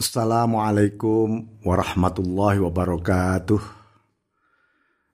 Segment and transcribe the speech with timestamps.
[0.00, 3.60] Assalamualaikum warahmatullahi wabarakatuh.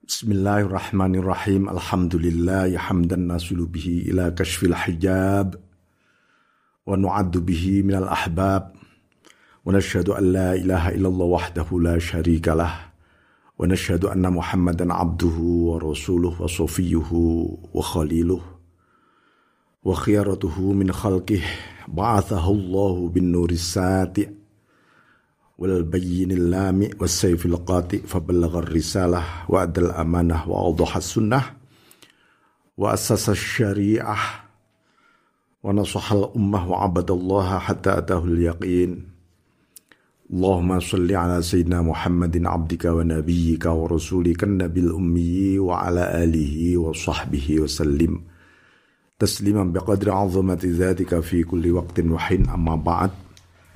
[0.07, 1.67] Bismillahirrahmanirrahim.
[1.67, 5.59] Alhamdulillah hamdan nasulu bihi ila kashfil hijab
[6.87, 12.87] wa nu'addu bihi minal ahbab wa nashhadu an la ilaha illallah wahdahu la syarika lah
[13.59, 21.43] wa nashhadu anna Muhammadan abduhu wa rasuluh wa safiyuhu wa khaliluh wa khiyaratuhu min khalqih
[21.91, 24.46] ba'athahu Allahu bin nuris sati'
[25.57, 31.41] والبين اللامع والسيف القاطئ فبلغ الرسالة وأدى الأمانة وأوضح السنة
[32.77, 34.17] وأسس الشريعة
[35.63, 39.17] ونصح الأمة وعبد الله حتى أتاه اليقين.
[40.33, 48.21] اللهم صل على سيدنا محمد عبدك ونبيك ورسولك النبي الأمي وعلى آله وصحبه وسلم.
[49.19, 52.49] تسليما بقدر عظمة ذاتك في كل وقت وحين.
[52.49, 53.09] أما بعد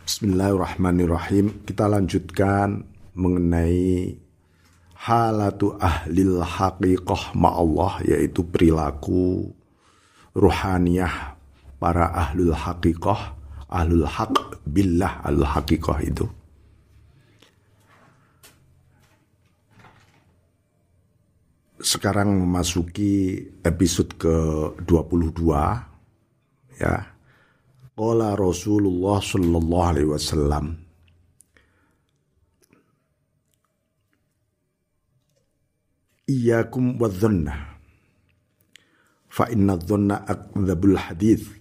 [0.01, 1.61] Bismillahirrahmanirrahim.
[1.61, 2.81] Kita lanjutkan
[3.13, 4.17] mengenai
[4.97, 9.53] halatu ahlil haqiqah ma'allah yaitu perilaku
[10.33, 11.37] ruhaniyah
[11.77, 13.37] para ahlul haqiqah,
[13.69, 16.25] ahlul haq billah ahlul haqiqah itu.
[21.77, 25.41] Sekarang memasuki episode ke-22
[26.81, 27.10] ya
[27.91, 30.79] Qala Rasulullah sallallahu alaihi wasallam.
[36.23, 37.75] Iyakum wadhanna
[39.27, 41.51] fa inna dhanna akdzabul hadith.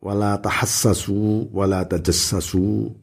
[0.00, 2.96] Wala tahassasu wala tajassasu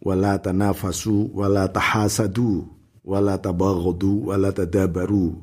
[0.00, 2.64] wala tanafasu wala tahasadu
[3.04, 5.36] wala tabaghadu wala tadabaru.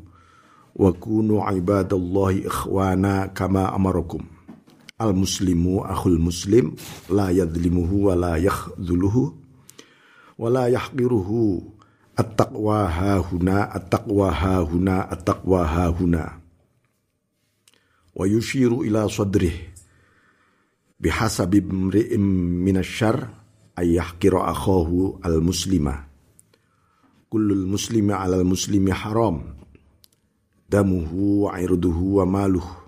[0.74, 4.33] Wa kunu ibadallahi ikhwana kama amarakum
[5.02, 6.78] al muslimu akhul muslim
[7.10, 9.34] la yadlimuhu wa la yakhdhuluhu
[10.38, 11.66] wa la yahqiruhu
[12.14, 16.24] at-taqwa hahuna at-taqwa hahuna at-taqwa hahuna
[18.14, 19.74] wa yushiru ila sadrih
[21.02, 22.22] bihasabi imri'in
[22.62, 23.34] minasyar
[23.74, 26.06] ay yahqira akhahu al-muslima.
[27.34, 29.58] Kullul muslimi 'alal muslimi haram
[30.70, 32.83] damuhu wa irduhu wa maluhu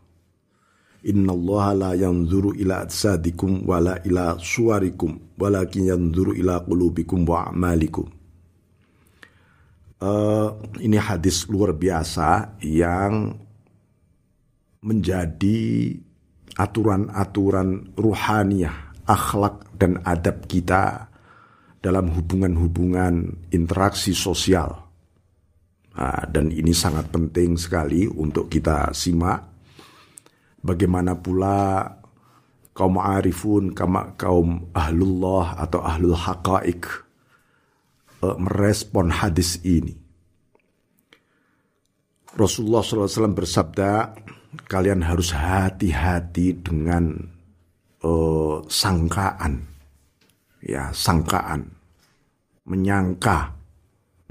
[1.05, 8.09] Inna Allah la yanzuru ila atsadikum wala ila suarikum walakin yanzuru ila qulubikum wa amalikum.
[10.01, 10.49] Uh,
[10.81, 13.37] ini hadis luar biasa yang
[14.81, 15.93] menjadi
[16.57, 21.09] aturan-aturan ruhaniah, akhlak dan adab kita
[21.85, 24.73] dalam hubungan-hubungan interaksi sosial.
[25.95, 29.54] Nah, dan ini sangat penting sekali untuk kita simak
[30.65, 31.85] Bagaimana pula
[32.73, 33.77] kaum arifun,
[34.17, 36.89] kaum ahlullah atau ahlul haqaik
[38.25, 39.93] uh, merespon hadis ini.
[42.35, 44.11] Rasulullah SAW bersabda,
[44.67, 47.15] kalian harus hati-hati dengan
[48.03, 49.63] uh, sangkaan.
[50.65, 51.69] Ya, sangkaan.
[52.67, 53.55] Menyangka.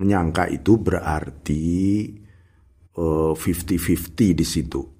[0.02, 2.10] Menyangka itu berarti
[2.98, 4.93] 50-50 uh, di situ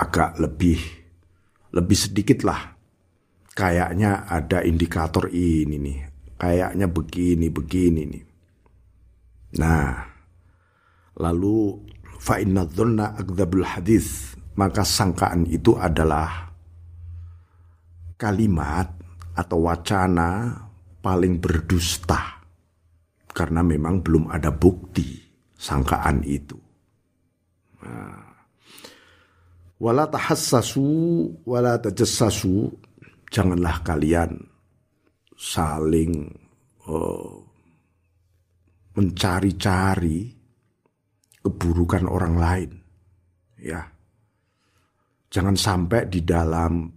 [0.00, 0.80] agak lebih
[1.76, 2.72] lebih sedikit lah.
[3.52, 5.98] Kayaknya ada indikator ini nih.
[6.40, 8.24] Kayaknya begini begini nih.
[9.60, 9.92] Nah,
[11.20, 11.76] lalu
[12.16, 12.64] fa inna
[13.66, 16.48] hadis, maka sangkaan itu adalah
[18.16, 18.88] kalimat
[19.36, 20.56] atau wacana
[21.00, 22.44] paling berdusta
[23.32, 25.16] karena memang belum ada bukti
[25.56, 26.56] sangkaan itu.
[27.80, 28.19] Nah,
[29.80, 30.86] wala tahassasu
[31.48, 32.68] wala tajassasu.
[33.30, 34.42] Janganlah kalian
[35.38, 36.28] saling
[36.84, 37.34] uh,
[38.98, 40.34] mencari-cari
[41.40, 42.70] keburukan orang lain
[43.56, 43.80] ya.
[45.30, 46.90] Jangan sampai di dalam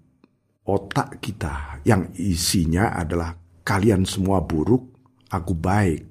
[0.65, 3.29] otak kita yang isinya adalah
[3.61, 4.83] kalian semua buruk
[5.29, 6.05] aku baik.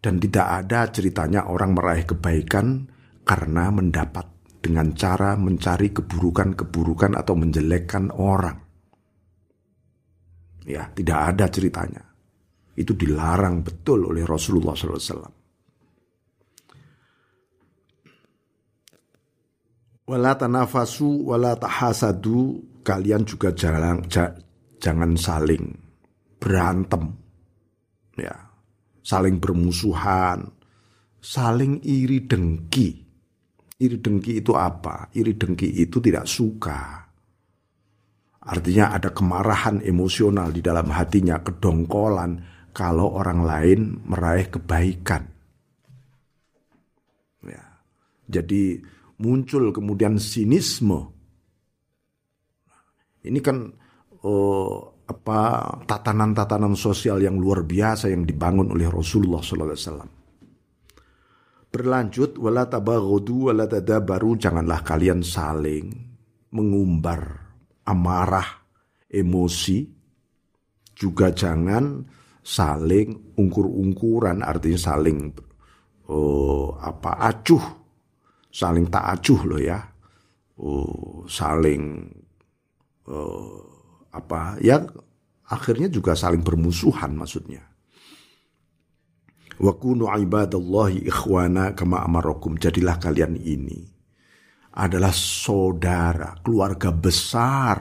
[0.00, 2.88] Dan tidak ada ceritanya orang meraih kebaikan
[3.24, 4.33] karena mendapat
[4.64, 8.56] dengan cara mencari keburukan-keburukan atau menjelekkan orang.
[10.64, 12.00] Ya, tidak ada ceritanya.
[12.72, 15.44] Itu dilarang betul oleh Rasulullah SAW.
[20.08, 24.04] Wala tanafasu wala tahasadu kalian juga jangan
[24.76, 25.64] jangan saling
[26.36, 27.08] berantem
[28.20, 28.36] ya
[29.00, 30.44] saling bermusuhan
[31.24, 33.03] saling iri dengki
[33.84, 35.12] Iri dengki itu apa?
[35.12, 37.04] Iri dengki itu tidak suka.
[38.44, 42.40] Artinya ada kemarahan emosional di dalam hatinya, kedongkolan
[42.72, 45.24] kalau orang lain meraih kebaikan.
[47.44, 47.64] Ya.
[48.28, 48.80] Jadi
[49.20, 51.12] muncul kemudian sinisme.
[53.24, 53.68] Ini kan
[54.24, 55.40] oh, apa
[55.84, 60.23] tatanan-tatanan sosial yang luar biasa yang dibangun oleh Rasulullah SAW.
[61.74, 65.90] Berlanjut wala tabaghudu wala tadabaru janganlah kalian saling
[66.54, 67.44] mengumbar
[67.82, 68.46] amarah,
[69.10, 69.82] emosi,
[70.94, 72.06] juga jangan
[72.38, 75.34] saling ungkur-ungkuran artinya saling
[76.06, 77.82] oh, apa acuh.
[78.54, 79.82] Saling tak acuh loh ya.
[80.62, 82.06] Oh, saling
[83.10, 83.66] oh,
[84.14, 84.78] apa ya
[85.50, 87.73] akhirnya juga saling bermusuhan maksudnya
[89.60, 93.94] wa kunu ibadallahi ikhwana kama amarakum jadilah kalian ini
[94.74, 97.78] adalah saudara, keluarga besar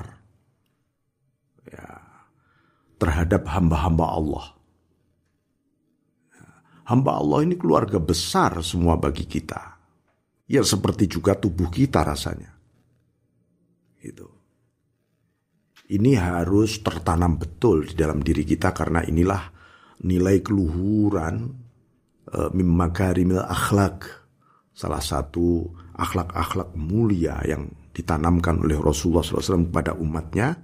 [1.66, 1.90] ya,
[3.02, 4.46] terhadap hamba-hamba Allah.
[6.84, 9.80] Hamba Allah ini keluarga besar semua bagi kita.
[10.46, 12.52] Ya seperti juga tubuh kita rasanya.
[14.04, 14.28] Itu.
[15.88, 19.42] Ini harus tertanam betul di dalam diri kita karena inilah
[20.04, 21.63] nilai keluhuran
[22.54, 24.26] mimakarimil akhlak.
[24.74, 30.58] Salah satu akhlak-akhlak mulia yang ditanamkan oleh Rasulullah SAW kepada umatnya.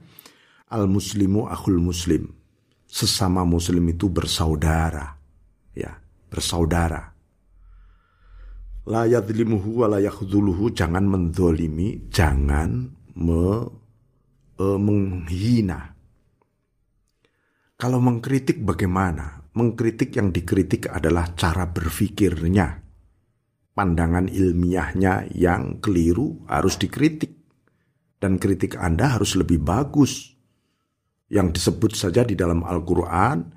[0.70, 2.30] Al-muslimu akhul muslim.
[2.90, 5.14] Sesama muslim itu bersaudara.
[5.78, 7.14] Ya, bersaudara.
[8.90, 12.90] La yadlimuhu wa la Jangan mendolimi, jangan
[13.22, 13.46] me,
[14.58, 15.94] e, menghina.
[17.80, 19.39] Kalau mengkritik bagaimana?
[19.56, 22.90] Mengkritik yang dikritik adalah cara berfikirnya
[23.80, 27.40] pandangan ilmiahnya yang keliru harus dikritik.
[28.20, 30.36] Dan kritik Anda harus lebih bagus.
[31.32, 33.48] Yang disebut saja di dalam Al-Quran,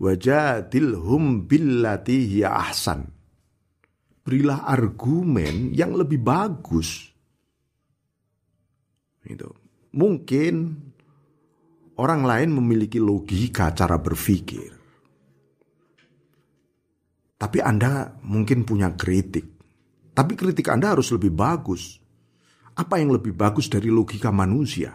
[0.00, 3.04] wajadilhum billati hiya ahsan.
[4.24, 7.12] Berilah argumen yang lebih bagus.
[9.28, 9.52] Itu.
[9.92, 10.54] Mungkin
[12.00, 14.75] orang lain memiliki logika cara berpikir.
[17.36, 19.44] Tapi Anda mungkin punya kritik.
[20.16, 22.00] Tapi kritik Anda harus lebih bagus.
[22.76, 24.92] Apa yang lebih bagus dari logika manusia?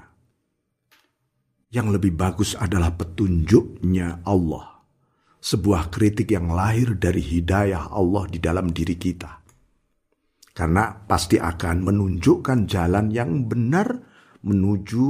[1.70, 4.82] Yang lebih bagus adalah petunjuknya Allah.
[5.42, 9.42] Sebuah kritik yang lahir dari hidayah Allah di dalam diri kita.
[10.52, 13.88] Karena pasti akan menunjukkan jalan yang benar
[14.44, 15.08] menuju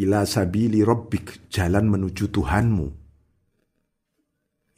[0.00, 2.88] ila sabili rabbik, jalan menuju Tuhanmu.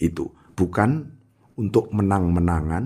[0.02, 1.21] Itu bukan
[1.58, 2.84] untuk menang-menangan,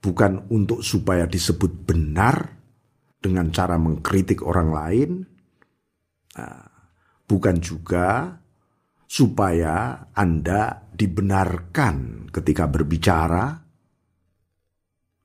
[0.00, 2.60] bukan untuk supaya disebut benar
[3.16, 5.10] dengan cara mengkritik orang lain,
[6.36, 6.64] nah,
[7.24, 8.36] bukan juga
[9.08, 13.44] supaya Anda dibenarkan ketika berbicara,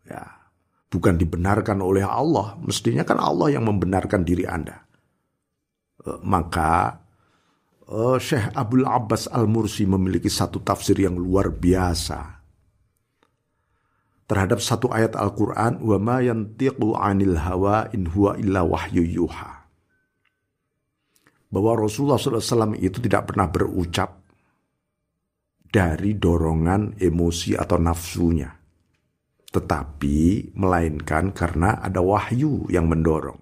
[0.07, 0.23] ya,
[0.87, 4.79] bukan dibenarkan oleh Allah, mestinya kan Allah yang membenarkan diri Anda.
[6.07, 6.95] Eh, maka
[7.89, 12.39] uh, Syekh Abdul Abbas Al-Mursi memiliki satu tafsir yang luar biasa
[14.29, 19.57] terhadap satu ayat Al-Quran wa ma yantiqu anil hawa in huwa illa wahyu yuha.
[21.49, 24.21] Bahwa Rasulullah SAW itu tidak pernah berucap
[25.65, 28.59] dari dorongan emosi atau nafsunya
[29.49, 33.41] tetapi melainkan karena ada wahyu yang mendorong.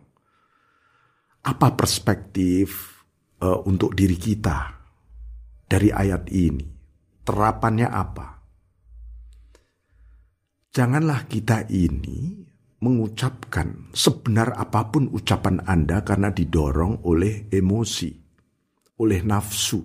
[1.44, 2.97] Apa perspektif
[3.42, 4.78] uh, untuk diri kita
[5.68, 6.66] dari ayat ini
[7.26, 8.38] terapannya apa
[10.78, 12.38] Janganlah kita ini
[12.86, 18.14] mengucapkan sebenar apa pun ucapan Anda karena didorong oleh emosi,
[19.02, 19.82] oleh nafsu,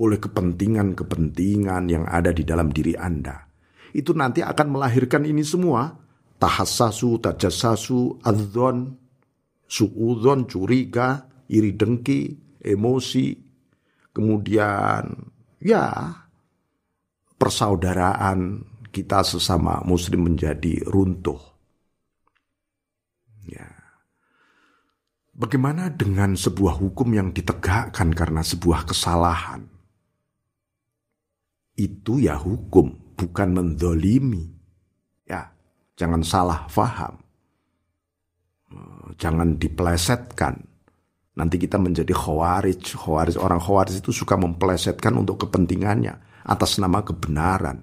[0.00, 3.44] oleh kepentingan-kepentingan yang ada di dalam diri Anda.
[3.92, 5.92] Itu nanti akan melahirkan ini semua.
[6.40, 8.96] Tahassasu, tajasasu, adzon,
[9.68, 13.36] suudon, curiga, iri dengki, emosi,
[14.12, 15.04] kemudian
[15.60, 16.14] ya
[17.40, 21.40] persaudaraan, kita sesama muslim menjadi runtuh.
[23.48, 23.70] Ya.
[25.32, 29.64] Bagaimana dengan sebuah hukum yang ditegakkan karena sebuah kesalahan?
[31.80, 34.52] Itu ya hukum, bukan mendolimi.
[35.24, 35.48] Ya,
[35.96, 37.24] jangan salah faham.
[38.68, 40.69] Eh, jangan diplesetkan.
[41.40, 43.00] Nanti kita menjadi khawarij.
[43.00, 47.80] Khawarij orang khawarij itu suka memplesetkan untuk kepentingannya atas nama kebenaran.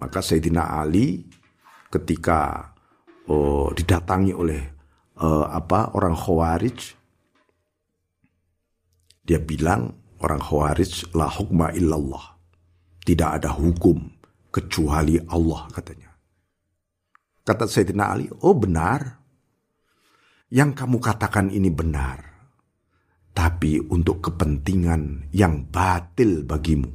[0.00, 1.28] Maka Sayyidina Ali
[1.92, 2.72] ketika
[3.28, 4.62] oh, didatangi oleh
[5.20, 7.04] uh, apa orang Khawarij
[9.24, 9.88] Dia bilang
[10.20, 12.36] orang Khawarij la hukma illallah.
[13.04, 14.04] Tidak ada hukum
[14.52, 16.12] kecuali Allah katanya.
[17.40, 19.23] Kata Sayyidina Ali, oh benar.
[20.54, 22.22] Yang kamu katakan ini benar.
[23.34, 26.94] Tapi untuk kepentingan yang batil bagimu.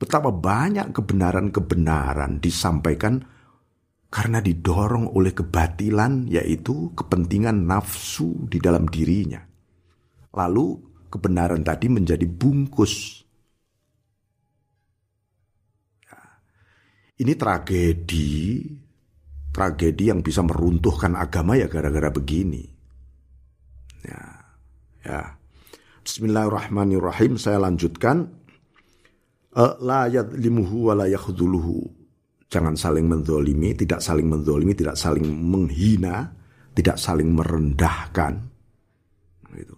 [0.00, 3.20] Betapa banyak kebenaran-kebenaran disampaikan
[4.08, 9.44] karena didorong oleh kebatilan yaitu kepentingan nafsu di dalam dirinya.
[10.32, 10.66] Lalu
[11.12, 13.20] kebenaran tadi menjadi bungkus.
[16.08, 16.16] Ya.
[17.20, 18.64] Ini tragedi,
[19.58, 22.62] tragedi yang bisa meruntuhkan agama ya gara-gara begini.
[24.06, 24.22] Ya,
[25.02, 25.20] ya.
[26.06, 27.34] Bismillahirrahmanirrahim.
[27.34, 28.30] Saya lanjutkan.
[29.58, 31.10] Eh, la yadlimuhu wa la
[32.48, 36.30] Jangan saling mendolimi, tidak saling mendolimi, tidak saling menghina,
[36.78, 38.38] tidak saling merendahkan.
[39.58, 39.76] Gitu.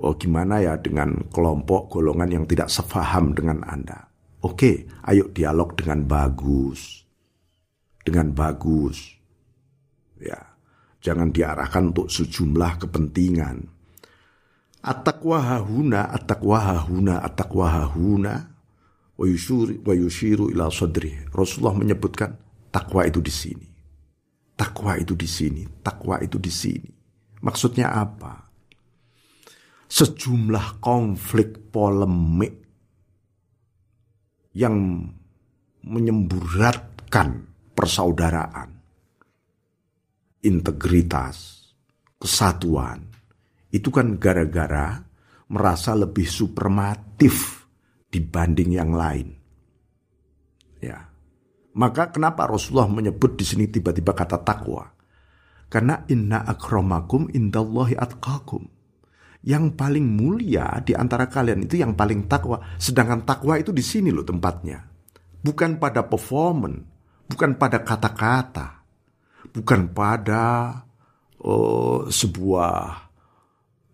[0.00, 4.00] Oh gimana ya dengan kelompok golongan yang tidak sefaham dengan Anda?
[4.42, 7.03] Oke, ayo dialog dengan bagus.
[8.04, 9.16] Dengan bagus.
[10.20, 10.36] Ya,
[11.00, 13.64] jangan diarahkan untuk sejumlah kepentingan.
[14.84, 18.34] At-taqwa hahuna, at-taqwa hahuna, at-taqwa hahuna.
[19.16, 21.12] Wa ila sadri.
[21.32, 22.36] Rasulullah menyebutkan
[22.68, 23.66] takwa itu di sini.
[24.54, 26.90] Takwa itu di sini, takwa itu di sini.
[27.40, 28.44] Maksudnya apa?
[29.94, 32.66] sejumlah konflik polemik
[34.58, 35.06] yang
[35.86, 38.70] menyemburatkan persaudaraan,
[40.46, 41.68] integritas,
[42.16, 43.04] kesatuan,
[43.74, 45.02] itu kan gara-gara
[45.50, 47.66] merasa lebih suprematif
[48.08, 49.28] dibanding yang lain.
[50.78, 51.10] Ya.
[51.74, 54.94] Maka kenapa Rasulullah menyebut di sini tiba-tiba kata takwa?
[55.66, 58.62] Karena inna akramakum indallahi atqakum
[59.44, 62.62] yang paling mulia di antara kalian itu yang paling takwa.
[62.78, 64.80] Sedangkan takwa itu di sini loh tempatnya.
[65.44, 66.93] Bukan pada performance,
[67.28, 68.84] bukan pada kata-kata,
[69.52, 70.44] bukan pada
[71.40, 72.76] oh, sebuah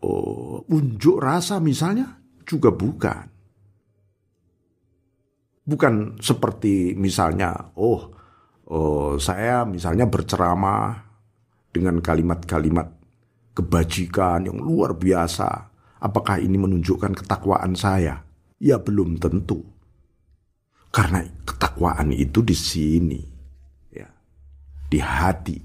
[0.03, 3.27] oh, unjuk rasa misalnya, juga bukan.
[5.71, 8.11] Bukan seperti misalnya, oh,
[8.67, 10.99] oh saya misalnya berceramah
[11.71, 13.01] dengan kalimat-kalimat
[13.55, 15.71] kebajikan yang luar biasa.
[16.01, 18.25] Apakah ini menunjukkan ketakwaan saya?
[18.57, 19.80] Ya belum tentu.
[20.91, 23.23] Karena ketakwaan itu di sini.
[23.95, 24.11] Ya.
[24.91, 25.59] Di hati.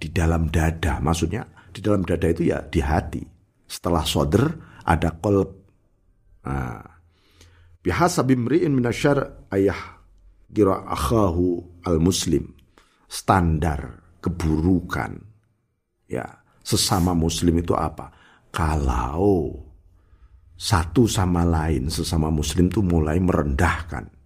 [0.00, 0.98] Di dalam dada.
[1.04, 3.20] Maksudnya di dalam dada itu ya di hati.
[3.68, 4.44] Setelah soder
[4.88, 5.50] ada kolb.
[6.48, 6.80] Nah.
[7.78, 10.00] Bihasa bimri'in minasyar ayah
[10.48, 12.56] kira akhahu al-muslim.
[13.08, 15.16] Standar keburukan.
[16.08, 16.24] Ya
[16.64, 18.12] sesama muslim itu apa?
[18.48, 19.52] Kalau
[20.58, 24.17] satu sama lain sesama muslim itu mulai merendahkan.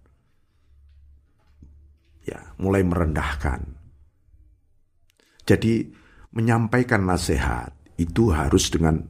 [2.23, 3.75] Ya, mulai merendahkan.
[5.43, 5.91] Jadi
[6.31, 9.03] menyampaikan nasihat itu harus dengan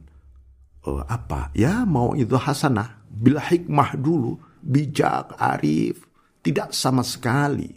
[0.84, 1.54] uh, apa?
[1.54, 6.04] Ya mau itu hasanah, bila hikmah dulu, bijak, arif,
[6.42, 7.70] tidak sama sekali.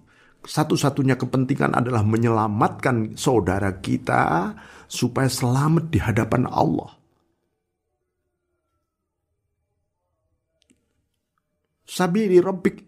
[0.47, 4.55] Satu-satunya kepentingan adalah menyelamatkan saudara kita
[4.87, 6.95] supaya selamat di hadapan Allah.
[11.87, 12.86] Sabiri Rabbik,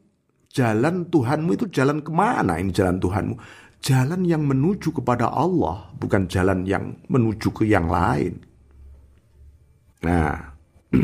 [0.53, 3.35] jalan Tuhanmu itu jalan ke mana ini jalan Tuhanmu?
[3.79, 8.43] Jalan yang menuju kepada Allah, bukan jalan yang menuju ke yang lain.
[10.03, 10.35] Nah,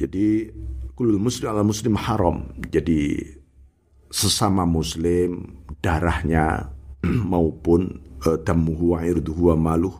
[0.00, 0.54] jadi
[0.94, 2.46] kulul muslim ala muslim haram.
[2.70, 3.18] Jadi
[4.06, 6.70] sesama muslim darahnya
[7.32, 8.06] maupun
[8.46, 9.96] damuhu wa irduhu wa maluh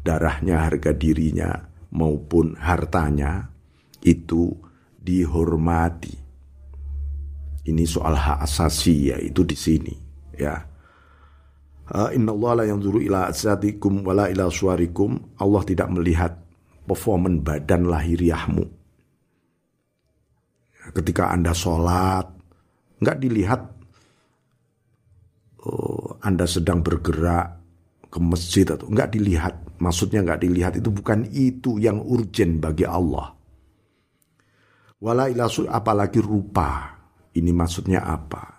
[0.00, 3.52] darahnya harga dirinya maupun hartanya
[4.00, 4.52] itu
[5.00, 6.29] dihormati
[7.68, 9.94] ini soal hak asasi yaitu di sini
[10.36, 10.64] ya.
[12.14, 16.32] Inna Allah ila asadikum wala ila suarikum Allah tidak melihat
[16.86, 18.64] performan badan lahiriahmu.
[20.94, 22.30] Ketika anda sholat
[23.02, 23.60] nggak dilihat
[25.66, 27.58] oh, anda sedang bergerak
[28.06, 29.54] ke masjid atau nggak dilihat.
[29.82, 33.34] Maksudnya nggak dilihat itu bukan itu yang urgent bagi Allah.
[35.00, 36.99] Wala ilasul apalagi rupa
[37.36, 38.58] ini maksudnya apa?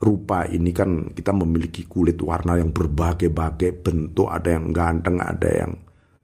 [0.00, 5.72] Rupa ini kan kita memiliki kulit warna yang berbagai-bagai bentuk ada yang ganteng ada yang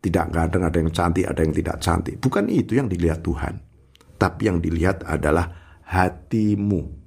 [0.00, 2.14] tidak ganteng ada yang cantik ada yang tidak cantik.
[2.20, 3.60] Bukan itu yang dilihat Tuhan.
[4.20, 5.48] Tapi yang dilihat adalah
[5.84, 7.00] hatimu.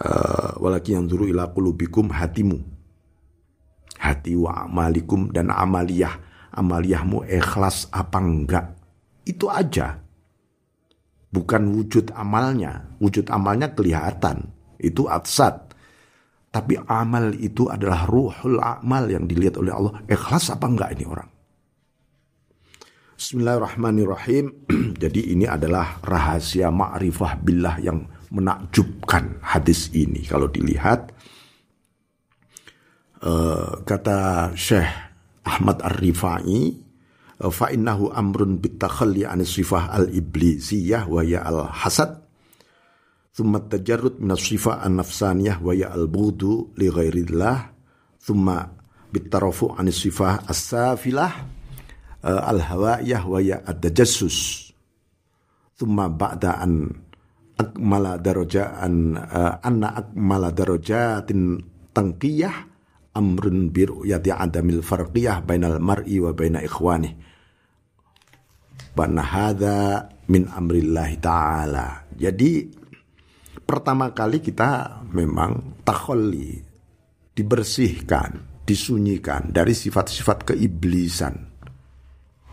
[0.00, 2.58] Uh, walaki yang ila qulubikum hatimu.
[4.00, 6.18] Hati wa amalikum dan amaliyah.
[6.50, 8.74] Amaliyahmu ikhlas apa enggak.
[9.22, 10.02] Itu aja.
[11.30, 12.90] Bukan wujud amalnya.
[12.98, 14.50] Wujud amalnya kelihatan.
[14.82, 15.70] Itu atsat.
[16.50, 20.02] Tapi amal itu adalah ruhul amal yang dilihat oleh Allah.
[20.10, 21.30] Ikhlas apa enggak ini orang?
[23.14, 24.66] Bismillahirrahmanirrahim.
[25.02, 28.02] Jadi ini adalah rahasia ma'rifah billah yang
[28.34, 30.26] menakjubkan hadis ini.
[30.26, 31.14] Kalau dilihat,
[33.22, 34.90] uh, kata Syekh
[35.46, 36.89] Ahmad Ar-Rifai,
[37.48, 42.20] fa innahu amrun bitakhalli an sifah al iblisiyah wa ya al hasad
[43.32, 47.80] thumma tajarrud min sifah an nafsaniyah wa ya al budu li ghairillah.
[48.20, 48.68] Thumma
[49.08, 51.32] bitarafu an sifah as safilah
[52.20, 54.68] uh, al hawaiyah wa ya ad tajassus
[55.80, 56.92] thumma ba'da an
[57.56, 61.56] akmala darajaan uh, anna akmala darajatin
[61.96, 62.68] tangkiyah
[63.16, 67.29] amrun bir yati adamil farqiyah bainal mar'i wa baina ikhwanih
[68.90, 72.10] Banahada min amrillahi ta'ala.
[72.14, 72.66] Jadi
[73.62, 76.58] pertama kali kita memang takholi,
[77.32, 81.34] dibersihkan, disunyikan dari sifat-sifat keiblisan.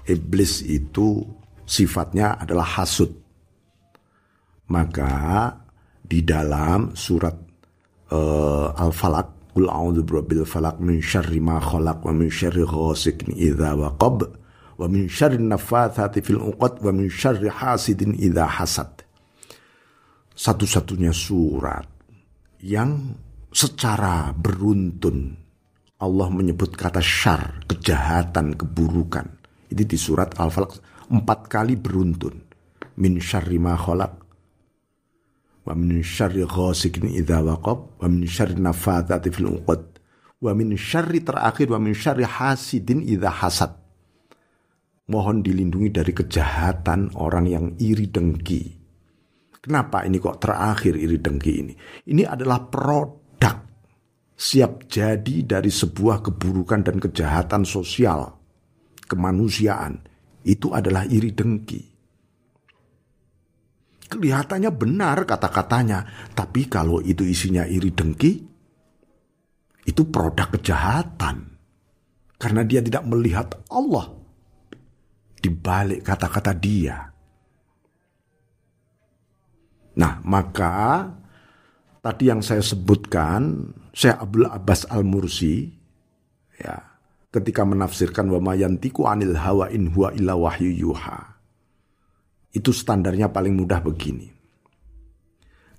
[0.08, 1.20] Iblis itu
[1.68, 3.12] sifatnya adalah hasud.
[4.72, 5.52] Maka
[6.00, 7.36] di dalam surat
[8.12, 13.74] uh, Al-Falaq, Qul a'udzu birabbil falaq min syarri ma khalaq wa min syarri ghasikin idza
[13.74, 14.30] waqab
[14.78, 18.92] wa min syarri nafathati fil uqad wa min syarri hasidin idza hasad.
[20.38, 21.90] Satu-satunya surat
[22.62, 23.18] yang
[23.50, 25.34] secara beruntun
[25.98, 29.26] Allah menyebut kata syar, kejahatan, keburukan.
[29.74, 30.78] Ini di surat Al-Falaq
[31.10, 32.38] empat kali beruntun.
[33.02, 34.28] Min syarri ma khalaq
[35.68, 39.84] wa min syarri ghasikin idza waqab wa min syarri nafathati fil uqad
[40.40, 43.76] wa min syarri terakhir wa min syarri hasidin idza hasad
[45.08, 48.64] mohon dilindungi dari kejahatan orang yang iri dengki.
[49.64, 51.74] Kenapa ini kok terakhir iri dengki ini?
[52.08, 53.56] Ini adalah produk
[54.38, 58.38] siap jadi dari sebuah keburukan dan kejahatan sosial,
[59.10, 59.98] kemanusiaan.
[60.48, 61.82] Itu adalah iri dengki.
[64.08, 68.32] Kelihatannya benar kata-katanya, tapi kalau itu isinya iri dengki,
[69.84, 71.60] itu produk kejahatan.
[72.40, 74.17] Karena dia tidak melihat Allah
[75.48, 77.08] di balik kata-kata dia.
[79.96, 81.08] Nah, maka
[82.04, 85.72] tadi yang saya sebutkan, Syekh Abdul Abbas Al-Mursi,
[86.60, 86.76] ya,
[87.32, 91.40] ketika menafsirkan wa mayantiku anil hawa in huwa illa wahyu yuha.
[92.52, 94.28] Itu standarnya paling mudah begini.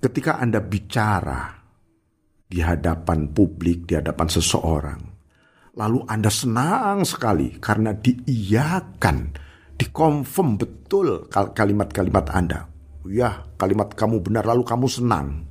[0.00, 1.52] Ketika Anda bicara
[2.48, 5.00] di hadapan publik, di hadapan seseorang,
[5.76, 9.47] lalu Anda senang sekali karena diiyakan
[9.78, 12.66] dikonfirm betul kalimat-kalimat Anda.
[13.08, 15.46] Ya, kalimat kamu benar lalu kamu senang.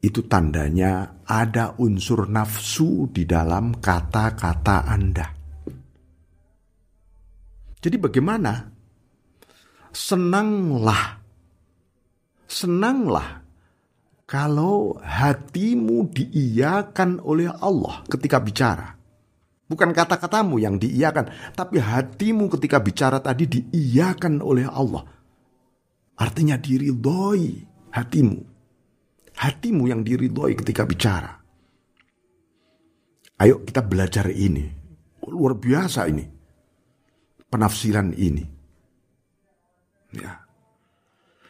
[0.00, 5.26] Itu tandanya ada unsur nafsu di dalam kata-kata Anda.
[7.78, 8.66] Jadi bagaimana?
[9.92, 11.22] Senanglah.
[12.46, 13.46] Senanglah
[14.26, 18.95] kalau hatimu diiyakan oleh Allah ketika bicara.
[19.66, 25.02] Bukan kata-katamu yang diiyakan, tapi hatimu ketika bicara tadi diiyakan oleh Allah.
[26.16, 28.38] Artinya diridhoi hatimu.
[29.36, 31.34] Hatimu yang diridhoi ketika bicara.
[33.42, 34.64] Ayo kita belajar ini.
[35.26, 36.24] Luar biasa ini.
[37.50, 38.44] Penafsiran ini.
[40.14, 40.46] Ya.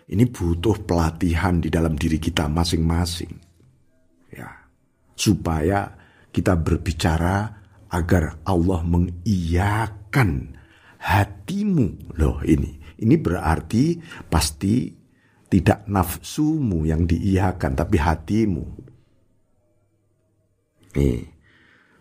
[0.08, 3.30] Ini butuh pelatihan di dalam diri kita masing-masing.
[4.32, 4.50] Ya.
[5.14, 5.94] Supaya
[6.32, 10.56] kita berbicara agar Allah mengiyakan
[11.00, 12.16] hatimu.
[12.18, 14.90] Loh ini, ini berarti pasti
[15.46, 18.64] tidak nafsumu yang diiyakan, tapi hatimu.
[20.96, 21.22] Nih.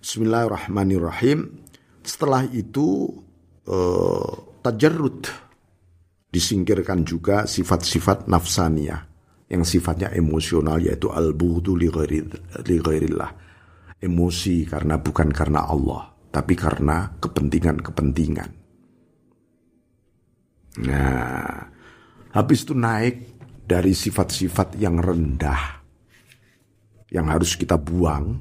[0.01, 1.65] Bismillahirrahmanirrahim.
[2.05, 3.09] Setelah itu
[3.65, 4.29] uh,
[4.61, 5.25] tajarrud
[6.29, 9.01] disingkirkan juga sifat-sifat nafsaniyah
[9.49, 11.89] yang sifatnya emosional yaitu al-bughdu li
[12.81, 13.31] ghairillah
[14.01, 18.51] emosi karena bukan karena Allah, tapi karena kepentingan-kepentingan.
[20.75, 21.55] Nah,
[22.35, 23.15] habis itu naik
[23.63, 25.85] dari sifat-sifat yang rendah
[27.15, 28.35] yang harus kita buang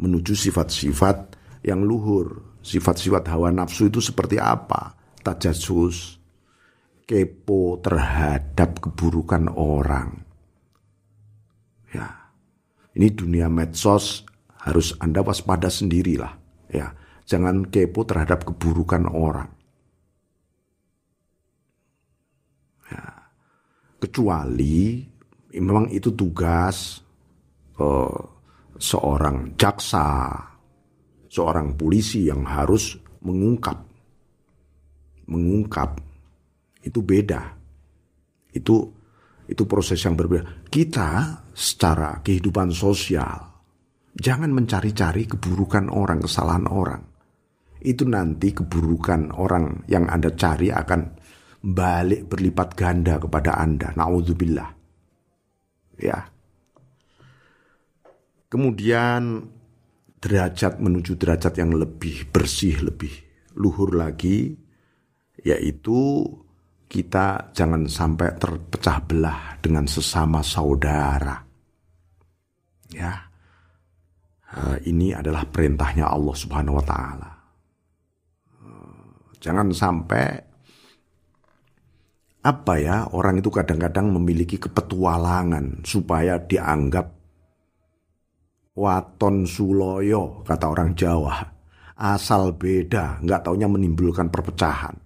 [0.00, 2.58] menuju sifat-sifat yang luhur.
[2.60, 4.98] Sifat-sifat hawa nafsu itu seperti apa?
[5.22, 6.20] Tajasus,
[7.06, 10.26] kepo terhadap keburukan orang.
[11.94, 12.34] Ya,
[12.98, 14.26] ini dunia medsos
[14.64, 16.36] harus Anda waspada sendirilah.
[16.70, 16.94] Ya,
[17.30, 19.46] Jangan kepo terhadap keburukan orang.
[22.90, 23.30] Ya.
[24.02, 25.06] Kecuali
[25.54, 26.98] memang itu tugas
[27.78, 28.18] uh,
[28.74, 30.34] seorang jaksa,
[31.30, 33.78] seorang polisi yang harus mengungkap.
[35.30, 36.02] Mengungkap
[36.82, 37.46] itu beda.
[38.50, 38.90] Itu
[39.46, 40.66] itu proses yang berbeda.
[40.66, 43.49] Kita secara kehidupan sosial
[44.16, 47.02] jangan mencari-cari keburukan orang, kesalahan orang.
[47.80, 51.00] Itu nanti keburukan orang yang Anda cari akan
[51.60, 53.92] balik berlipat ganda kepada Anda.
[53.96, 54.70] Nauzubillah.
[56.00, 56.28] Ya.
[58.50, 59.46] Kemudian
[60.20, 63.12] derajat menuju derajat yang lebih bersih, lebih
[63.56, 64.52] luhur lagi,
[65.40, 66.26] yaitu
[66.90, 71.38] kita jangan sampai terpecah belah dengan sesama saudara.
[72.90, 73.29] Ya.
[74.86, 77.30] Ini adalah perintahnya Allah Subhanahu wa taala.
[79.40, 80.50] jangan sampai
[82.40, 87.12] apa ya, orang itu kadang-kadang memiliki kepetualangan supaya dianggap
[88.80, 91.36] waton suloyo kata orang Jawa.
[92.00, 94.96] Asal beda, nggak taunya menimbulkan perpecahan.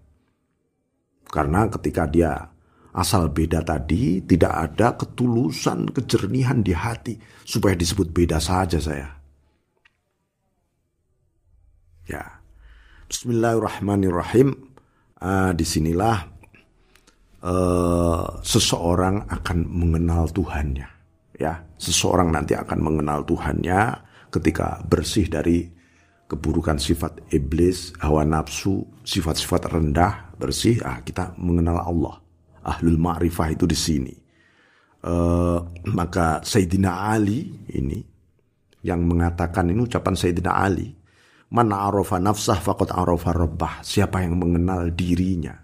[1.27, 2.39] Karena ketika dia
[2.95, 9.24] asal beda tadi tidak ada ketulusan, kejernihan di hati supaya disebut beda saja saya.
[12.05, 12.45] Ya.
[13.09, 14.53] Bismillahirrahmanirrahim.
[15.25, 16.21] Ah, di sinilah
[17.41, 20.85] uh, seseorang akan mengenal Tuhannya.
[21.41, 25.65] Ya, seseorang nanti akan mengenal Tuhannya ketika bersih dari
[26.29, 32.21] keburukan sifat iblis, hawa nafsu, sifat-sifat rendah, bersih, ah kita mengenal Allah.
[32.65, 34.15] Ahlul ma'rifah itu di sini.
[35.05, 35.61] Uh,
[35.93, 38.01] maka Sayyidina Ali ini
[38.85, 40.93] yang mengatakan ini ucapan Sayyidina Ali,
[41.55, 45.55] "Man arafa nafsah faqad arafa rabbah." Siapa yang mengenal dirinya,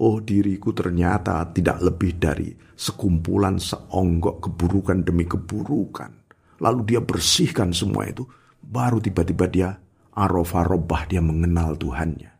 [0.00, 6.10] oh diriku ternyata tidak lebih dari sekumpulan seonggok keburukan demi keburukan.
[6.58, 8.24] Lalu dia bersihkan semua itu,
[8.64, 9.68] baru tiba-tiba dia
[10.16, 12.32] arafa rabbah, dia mengenal Tuhannya.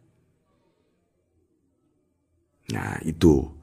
[2.69, 3.59] Nah itu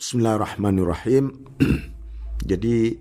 [0.00, 1.24] Bismillahirrahmanirrahim.
[2.50, 2.96] Jadi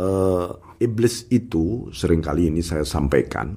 [0.00, 0.48] uh,
[0.80, 3.52] iblis itu sering kali ini saya sampaikan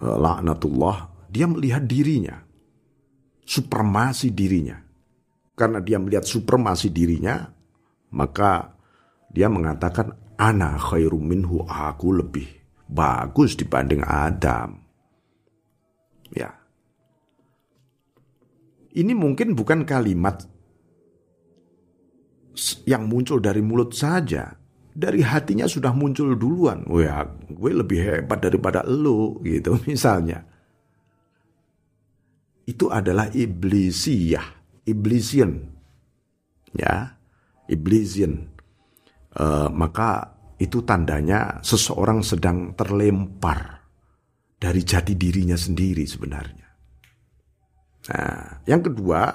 [0.00, 2.46] laknatullah dia melihat dirinya
[3.46, 4.76] supremasi dirinya.
[5.56, 7.48] Karena dia melihat supremasi dirinya,
[8.12, 8.76] maka
[9.32, 12.44] dia mengatakan ana khairum minhu aku lebih
[12.84, 14.76] bagus dibanding Adam.
[16.34, 16.52] Ya.
[18.92, 20.44] Ini mungkin bukan kalimat
[22.84, 24.52] yang muncul dari mulut saja.
[24.96, 26.88] Dari hatinya sudah muncul duluan.
[26.88, 30.40] Wah, gue lebih hebat daripada lo gitu misalnya.
[32.64, 34.46] Itu adalah iblisiyah,
[34.88, 35.52] iblisian.
[36.72, 37.20] Ya,
[37.68, 38.48] iblisian.
[39.36, 43.84] Uh, maka itu tandanya seseorang sedang terlempar
[44.56, 46.68] dari jati dirinya sendiri sebenarnya.
[48.06, 49.34] Nah, yang kedua,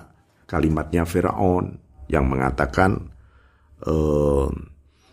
[0.49, 1.77] kalimatnya Firaun
[2.09, 3.11] yang mengatakan,
[3.83, 3.93] e,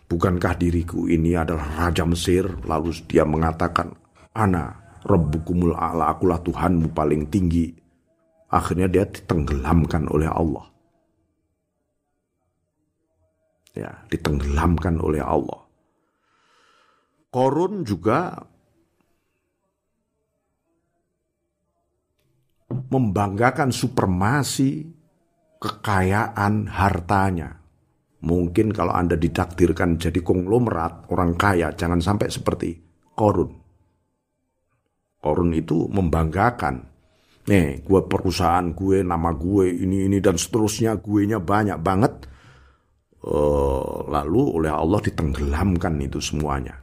[0.09, 2.49] bukankah diriku ini adalah raja Mesir?
[2.65, 3.93] Lalu dia mengatakan,
[4.33, 7.71] ana Rabbukumul a'la, akulah Tuhanmu paling tinggi.
[8.51, 10.65] Akhirnya dia ditenggelamkan oleh Allah.
[13.77, 15.63] Ya, ditenggelamkan oleh Allah.
[17.29, 18.43] Korun juga
[22.69, 24.89] membanggakan supremasi
[25.61, 27.58] kekayaan hartanya.
[28.19, 32.75] Mungkin kalau Anda didaktirkan jadi konglomerat, orang kaya, jangan sampai seperti
[33.15, 33.55] korun.
[35.19, 36.83] Korun itu membanggakan.
[37.47, 42.27] Nih, gue perusahaan gue, nama gue, ini, ini, dan seterusnya, gue nya banyak banget.
[43.19, 46.79] Uh, lalu oleh Allah ditenggelamkan itu semuanya.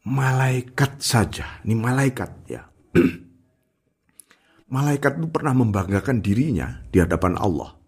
[0.00, 2.64] Malaikat saja, ini malaikat ya
[4.74, 7.79] Malaikat itu pernah membanggakan dirinya di hadapan Allah.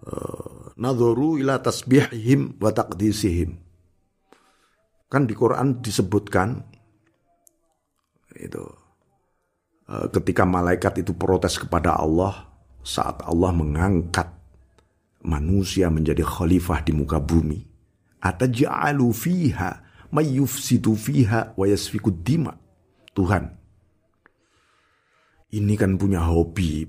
[0.00, 0.72] Uh,
[1.36, 3.60] ila tasbihihim wa taqdisihim.
[5.12, 6.64] Kan di Quran disebutkan
[8.40, 8.64] itu
[9.92, 12.48] uh, ketika malaikat itu protes kepada Allah
[12.80, 14.32] saat Allah mengangkat
[15.20, 17.60] manusia menjadi khalifah di muka bumi.
[18.24, 22.56] Ataj'alu fiha mayyufsidu fiha wa yasfikud dima.
[23.10, 23.52] Tuhan,
[25.50, 26.86] ini kan punya hobi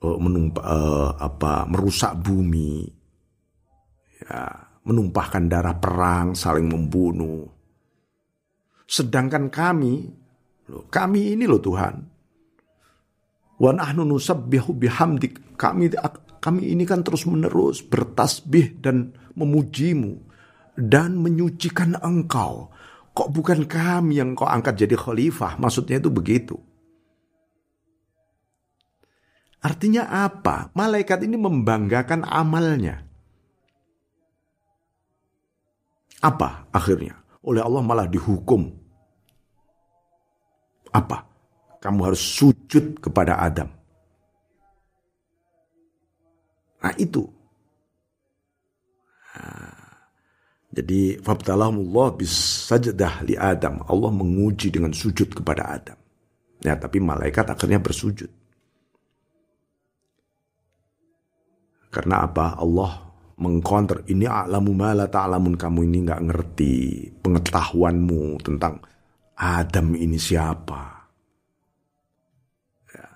[0.00, 2.88] uh, menumpa, uh, apa merusak bumi,
[4.24, 4.48] ya,
[4.84, 7.44] menumpahkan darah perang, saling membunuh.
[8.88, 10.10] Sedangkan kami,
[10.90, 11.94] kami ini loh Tuhan.
[13.60, 15.54] Wa nahnu nusabbihu bihamdik.
[15.60, 15.92] Kami
[16.40, 20.16] kami ini kan terus menerus bertasbih dan memujimu
[20.80, 22.72] dan menyucikan engkau.
[23.12, 25.60] Kok bukan kami yang kau angkat jadi khalifah?
[25.60, 26.56] Maksudnya itu begitu.
[29.60, 30.72] Artinya apa?
[30.72, 33.04] Malaikat ini membanggakan amalnya.
[36.20, 37.16] Apa akhirnya?
[37.44, 38.72] Oleh Allah malah dihukum.
[40.92, 41.28] Apa?
[41.80, 43.68] Kamu harus sujud kepada Adam.
[46.80, 47.24] Nah itu.
[49.36, 49.80] Nah,
[50.72, 53.84] jadi fabtalahumullah bisajdah li Adam.
[53.84, 55.96] Allah menguji dengan sujud kepada Adam.
[56.60, 58.39] Ya, tapi malaikat akhirnya bersujud.
[61.90, 62.54] Karena apa?
[62.56, 66.74] Allah mengkonter ini alamu mala ta'lamun kamu ini nggak ngerti
[67.18, 68.78] pengetahuanmu tentang
[69.34, 70.82] Adam ini siapa.
[72.92, 73.08] Ya.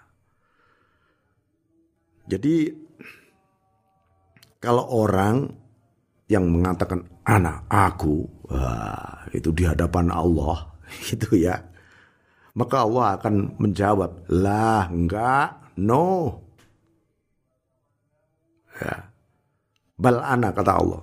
[2.34, 2.72] Jadi
[4.64, 5.44] kalau orang
[6.32, 10.72] yang mengatakan anak aku wah, itu di hadapan Allah
[11.14, 11.60] itu ya
[12.56, 16.40] maka Allah akan menjawab lah enggak no
[18.80, 18.94] Ya.
[19.94, 21.02] Bal ana kata Allah.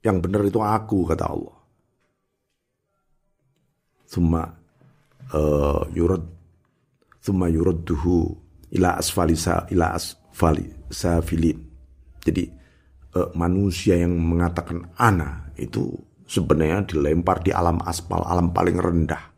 [0.00, 1.56] Yang benar itu aku kata Allah.
[4.06, 4.42] Summa
[5.34, 6.22] uh, yurad
[7.18, 8.30] summa yuradduhu
[8.78, 11.58] ila asfali sa, ila asfali safilin.
[12.22, 12.46] Jadi
[13.18, 15.90] uh, manusia yang mengatakan ana itu
[16.26, 19.34] sebenarnya dilempar di alam aspal, alam paling rendah.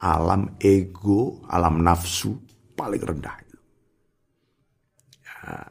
[0.00, 2.32] Alam ego, alam nafsu
[2.72, 3.36] paling rendah.
[5.20, 5.68] Ya,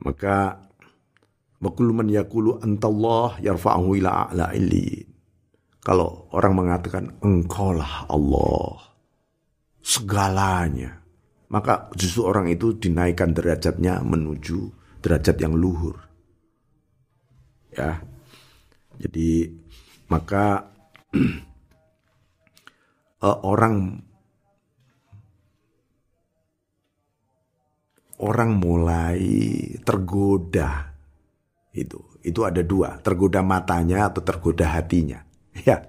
[0.00, 0.70] maka
[1.60, 5.04] Wakul man yakulu antallah yarfa'ahu ila a'la illi.
[5.84, 8.96] Kalau orang mengatakan engkaulah Allah
[9.84, 11.04] segalanya,
[11.52, 14.72] maka justru orang itu dinaikkan derajatnya menuju
[15.04, 16.00] derajat yang luhur.
[17.76, 18.00] Ya.
[18.96, 19.52] Jadi
[20.08, 20.64] maka
[23.20, 24.00] uh, orang
[28.30, 29.18] orang mulai
[29.82, 30.94] tergoda.
[31.74, 35.26] Itu itu ada dua tergoda matanya atau tergoda hatinya.
[35.66, 35.82] Ya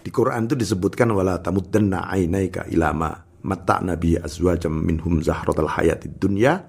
[0.00, 6.64] di Quran itu disebutkan wala tamuddanna ainaika ilama mata nabi azwajam minhum zahratal hayatid dunya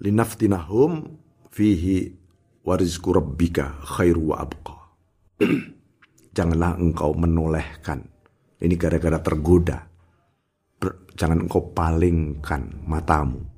[0.00, 1.16] linaftinahum
[1.52, 2.16] fihi
[2.64, 4.76] warizku rabbika khairu wa abqa.
[6.36, 8.08] Janganlah engkau menolehkan.
[8.56, 9.88] Ini gara-gara tergoda.
[11.16, 13.55] Jangan engkau palingkan matamu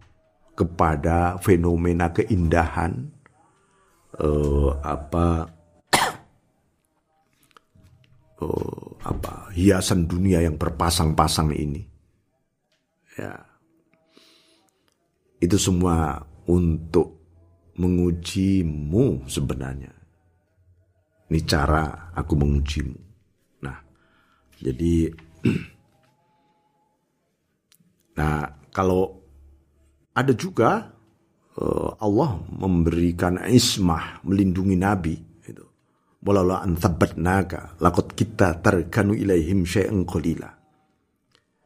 [0.59, 3.15] kepada fenomena keindahan
[4.19, 5.47] uh, apa
[8.43, 11.87] uh, apa hiasan dunia yang berpasang-pasang ini.
[13.15, 13.47] Ya.
[15.39, 17.23] Itu semua untuk
[17.79, 19.95] mengujimu sebenarnya.
[21.31, 22.99] Ini cara aku mengujimu.
[23.63, 23.79] Nah
[24.59, 25.15] jadi
[28.19, 29.18] nah kalau
[30.19, 30.91] ada juga
[31.63, 35.15] uh, Allah memberikan ismah, melindungi Nabi.
[35.47, 35.65] Itu.
[36.19, 36.75] Walau an
[37.23, 40.51] naga, lakot kita terkanu ilaihim syai'an qalila.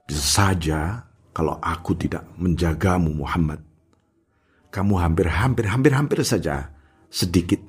[0.05, 3.65] Bisa saja kalau aku tidak menjagamu Muhammad,
[4.69, 6.69] kamu hampir-hampir hampir-hampir saja
[7.09, 7.61] sedikit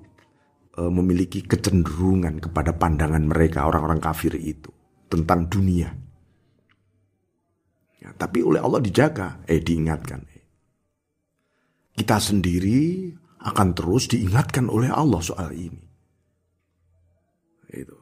[0.75, 4.67] uh, memiliki kecenderungan kepada pandangan mereka orang-orang kafir itu
[5.07, 5.95] tentang dunia.
[8.03, 10.32] Ya, tapi oleh Allah dijaga, eh diingatkan
[11.93, 15.83] kita sendiri akan terus diingatkan oleh Allah soal ini.
[17.69, 17.97] Itu.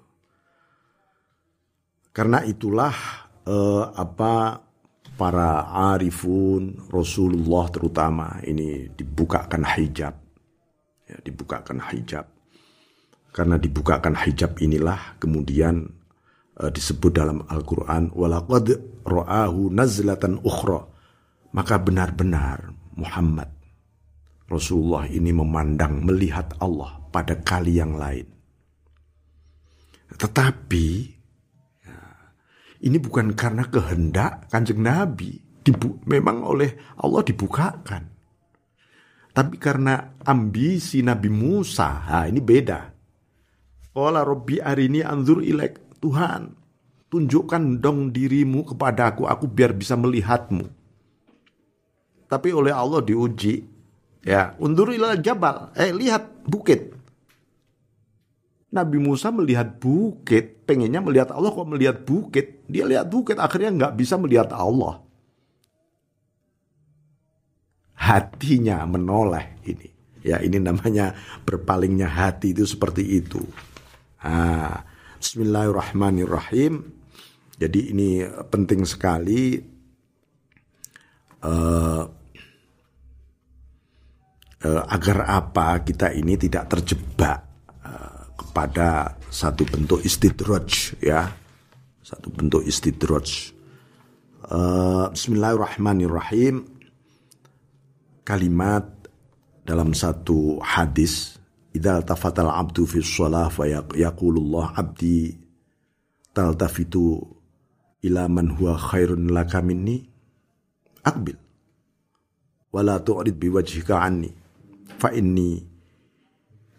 [2.11, 2.95] Karena itulah
[3.47, 4.59] eh, apa
[5.15, 10.15] para arifun Rasulullah terutama ini dibukakan hijab.
[11.07, 12.27] Ya, dibukakan hijab.
[13.31, 15.87] Karena dibukakan hijab inilah kemudian
[16.59, 18.71] eh, disebut dalam Al-Qur'an walaqad
[19.03, 20.87] ra'ahu nazlatan ukhra.
[21.51, 23.60] Maka benar-benar Muhammad
[24.51, 28.27] Rasulullah ini memandang melihat Allah pada kali yang lain.
[30.11, 30.87] Tetapi
[31.87, 31.99] ya,
[32.83, 38.03] ini bukan karena kehendak kanjeng Nabi, dibu memang oleh Allah dibukakan.
[39.31, 42.91] Tapi karena ambisi Nabi Musa, nah ini beda.
[43.95, 46.51] Ola Robbi arini anzur ilek Tuhan,
[47.07, 50.67] tunjukkan dong dirimu kepada aku, aku biar bisa melihatmu.
[52.27, 53.70] Tapi oleh Allah diuji,
[54.21, 55.73] Ya, undur ila jabal.
[55.73, 56.93] Eh, lihat bukit.
[58.71, 62.63] Nabi Musa melihat bukit, pengennya melihat Allah kok melihat bukit.
[62.71, 65.03] Dia lihat bukit, akhirnya nggak bisa melihat Allah.
[67.99, 69.89] Hatinya menoleh ini.
[70.21, 73.41] Ya ini namanya berpalingnya hati itu seperti itu.
[74.21, 74.85] Ah,
[75.17, 76.81] Bismillahirrahmanirrahim.
[77.61, 79.61] Jadi ini penting sekali
[81.45, 82.03] uh,
[84.65, 87.37] uh, agar apa kita ini tidak terjebak
[87.85, 91.29] uh, kepada satu bentuk istidroj ya.
[92.01, 93.27] Satu bentuk istidroj
[94.49, 96.65] uh, Bismillahirrahmanirrahim.
[98.21, 98.85] Kalimat
[99.65, 105.33] dalam satu hadis idza tafatal abdu fi shalah fa yaqulullah abdi
[106.35, 107.21] taltafitu
[108.01, 109.61] ila man huwa khairun laka
[111.01, 111.37] akbil
[112.71, 114.40] wala tu'rid biwajhika anni
[115.01, 115.57] fa inni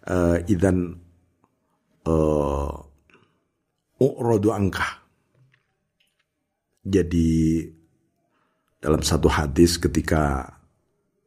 [0.07, 0.95] uh, idan
[2.07, 2.71] uh,
[3.99, 5.03] u'radu angka.
[6.83, 7.63] Jadi
[8.79, 10.47] dalam satu hadis ketika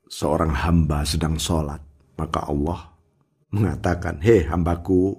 [0.08, 1.80] seorang hamba sedang sholat,
[2.16, 2.92] maka Allah
[3.52, 5.16] mengatakan, Hei hambaku,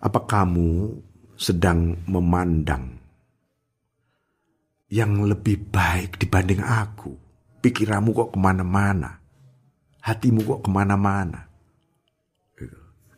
[0.00, 1.00] apa kamu
[1.36, 3.00] sedang memandang
[4.92, 7.16] yang lebih baik dibanding aku?
[7.64, 9.23] Pikiranmu kok ke mana-mana?
[10.04, 11.48] Hatimu kok ke mana-mana.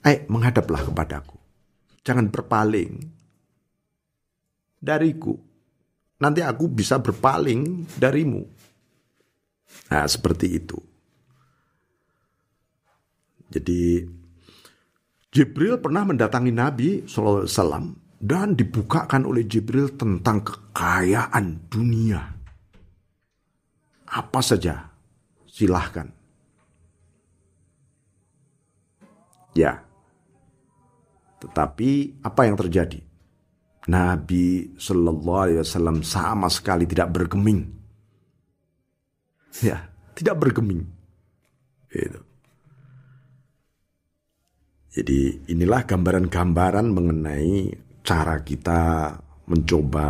[0.06, 1.34] Eh, menghadaplah kepadaku.
[2.06, 3.02] Jangan berpaling
[4.78, 5.34] dariku.
[6.22, 8.46] Nanti aku bisa berpaling darimu.
[9.90, 10.78] Nah, seperti itu.
[13.50, 14.06] Jadi
[15.34, 17.44] Jibril pernah mendatangi Nabi SAW
[18.16, 22.22] dan dibukakan oleh Jibril tentang kekayaan dunia.
[24.06, 24.88] Apa saja,
[25.50, 26.15] silahkan.
[29.56, 29.80] Ya.
[31.40, 33.00] Tetapi apa yang terjadi?
[33.86, 37.70] Nabi Shallallahu Alaihi Wasallam sama sekali tidak bergeming.
[39.62, 40.84] Ya, tidak bergeming.
[41.88, 42.20] Itu.
[44.96, 47.68] Jadi inilah gambaran-gambaran mengenai
[48.00, 49.12] cara kita
[49.44, 50.08] mencoba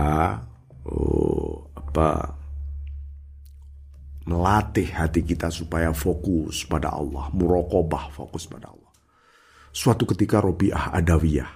[0.86, 2.38] oh, apa
[4.26, 8.85] melatih hati kita supaya fokus pada Allah, murokobah fokus pada Allah.
[9.76, 11.52] Suatu ketika Robiah Adawiyah,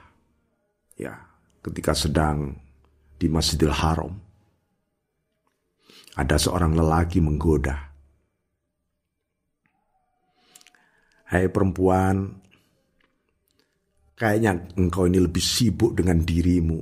[1.01, 1.17] ya,
[1.65, 2.53] ketika sedang
[3.17, 4.13] di Masjidil Haram,
[6.21, 7.81] ada seorang lelaki menggoda.
[11.33, 12.37] Hai perempuan,
[14.21, 16.77] kayaknya engkau ini lebih sibuk dengan dirimu.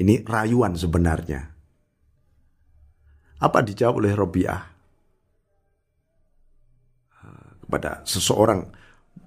[0.00, 1.44] Ini rayuan sebenarnya.
[3.36, 4.64] Apa dijawab oleh Robiah?
[7.60, 8.83] Kepada seseorang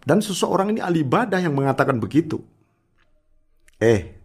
[0.08, 2.40] dan seseorang ini ahli ibadah yang mengatakan begitu.
[3.76, 4.16] Eh,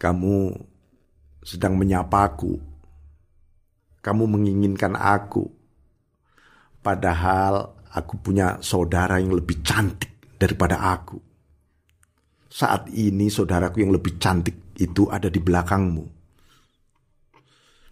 [0.00, 0.56] kamu
[1.44, 2.56] sedang menyapaku.
[4.00, 5.44] Kamu menginginkan aku.
[6.80, 11.20] Padahal aku punya saudara yang lebih cantik daripada aku.
[12.48, 16.16] Saat ini saudaraku yang lebih cantik itu ada di belakangmu.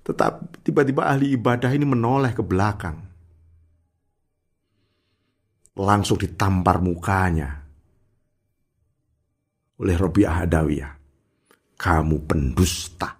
[0.01, 3.06] Tetap tiba-tiba ahli ibadah ini menoleh ke belakang
[5.77, 7.67] langsung ditampar mukanya
[9.77, 10.93] oleh Robiah Adawiyah.
[11.77, 13.13] Kamu pendusta.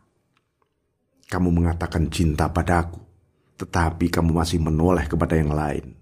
[1.29, 2.97] Kamu mengatakan cinta padaku,
[3.61, 5.93] tetapi kamu masih menoleh kepada yang lain.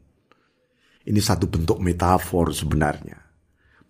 [1.04, 3.18] Ini satu bentuk metafor sebenarnya.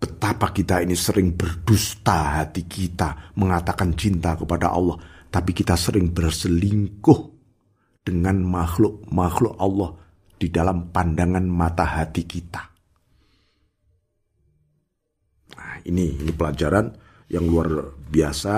[0.01, 4.97] Betapa kita ini sering berdusta hati kita mengatakan cinta kepada Allah,
[5.29, 7.21] tapi kita sering berselingkuh
[8.01, 10.04] dengan makhluk-makhluk Allah
[10.45, 12.63] di dalam pandangan mata hati kita.
[15.57, 16.93] Nah, ini ini pelajaran
[17.33, 18.57] yang luar biasa.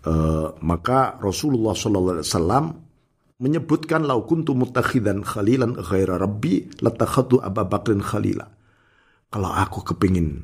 [0.00, 2.66] Uh, maka Rasulullah Sallallahu Alaihi Wasallam
[3.44, 8.48] menyebutkan lau kuntu mutakhidan khalilan ghaira rabbi latakhatu Abu Bakrin khalila.
[9.28, 10.40] Kalau aku kepingin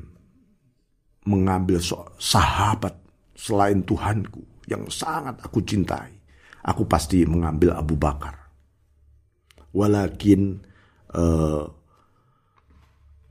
[1.25, 1.81] mengambil
[2.21, 2.93] sahabat
[3.33, 6.13] selain Tuhanku yang sangat aku cintai,
[6.61, 8.46] aku pasti mengambil Abu Bakar
[9.77, 10.57] walakin
[11.13, 11.69] uh,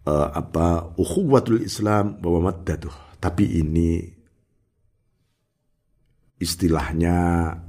[0.06, 4.06] uh, apa ukhuwatul Islam bahwa maddatuh tapi ini
[6.38, 7.16] istilahnya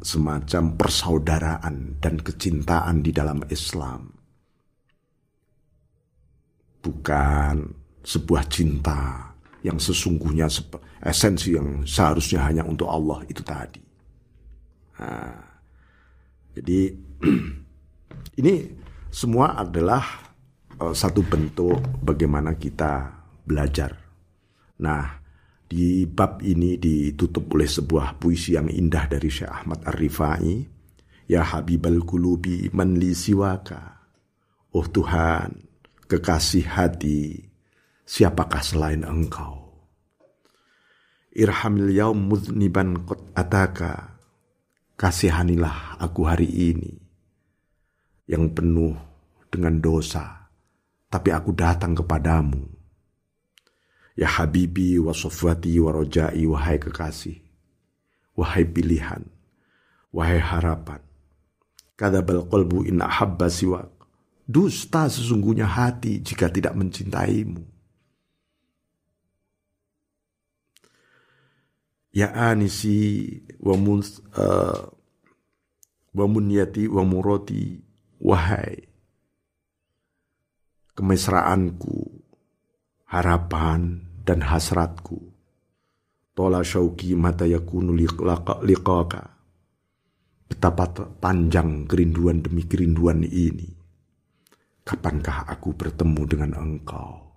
[0.05, 4.13] semacam persaudaraan dan kecintaan di dalam Islam
[6.83, 7.55] bukan
[8.05, 9.33] sebuah cinta
[9.65, 10.47] yang sesungguhnya
[11.03, 13.83] esensi yang seharusnya hanya untuk Allah itu tadi.
[15.01, 15.43] Nah,
[16.55, 16.95] jadi
[18.37, 18.69] Ini
[19.09, 20.05] semua adalah
[20.77, 23.09] uh, satu bentuk bagaimana kita
[23.41, 23.97] belajar.
[24.77, 25.17] Nah,
[25.65, 30.77] di bab ini ditutup oleh sebuah puisi yang indah dari Syekh Ahmad Ar-Rifai.
[31.27, 34.05] Ya Habibal Kulubi man li siwaka.
[34.69, 35.57] Oh Tuhan,
[36.05, 37.41] kekasih hati,
[38.05, 39.65] siapakah selain engkau?
[41.33, 44.13] Irhamil yaum mudniban kot ataka.
[44.93, 47.06] Kasihanilah aku hari ini
[48.27, 48.93] yang penuh
[49.47, 50.51] dengan dosa,
[51.07, 52.67] tapi aku datang kepadamu.
[54.17, 57.39] Ya Habibi wa Sofwati wa Rojai, wahai kekasih,
[58.35, 59.23] wahai pilihan,
[60.11, 60.99] wahai harapan.
[61.97, 63.89] Kadabal qalbu in ahabba siwak.
[64.47, 67.77] Dusta sesungguhnya hati jika tidak mencintaimu.
[72.17, 73.77] ya anisi wa
[76.13, 77.77] wa munyati wa muroti
[78.21, 78.85] wahai
[80.97, 82.23] kemesraanku
[83.07, 85.21] harapan dan hasratku
[86.33, 87.93] tola syauki mata yakunu
[88.65, 89.23] liqaka
[90.47, 90.85] betapa
[91.21, 93.69] panjang kerinduan demi kerinduan ini
[94.81, 97.27] kapankah aku bertemu dengan engkau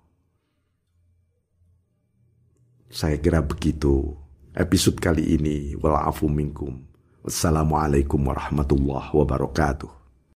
[2.91, 4.19] saya kira begitu
[4.51, 5.75] episode kali ini.
[5.79, 6.83] Walafu minkum.
[7.23, 10.00] Wassalamualaikum warahmatullahi wabarakatuh.